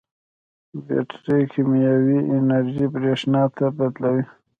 بیټرۍ 0.85 1.43
کیمیاوي 1.51 2.17
انرژي 2.35 2.85
برېښنا 2.93 3.43
ته 3.57 3.65
بدلوي. 3.77 4.23